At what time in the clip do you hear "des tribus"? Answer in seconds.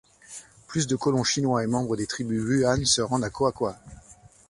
1.95-2.41